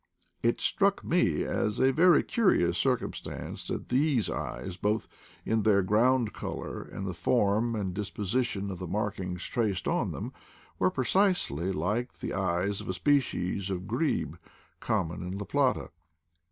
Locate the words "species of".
12.95-13.85